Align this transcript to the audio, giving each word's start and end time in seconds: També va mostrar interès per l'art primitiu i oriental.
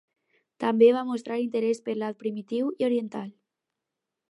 També 0.63 0.87
va 0.95 1.03
mostrar 1.09 1.37
interès 1.43 1.83
per 1.89 1.95
l'art 1.99 2.19
primitiu 2.25 2.73
i 2.83 2.89
oriental. 2.91 3.31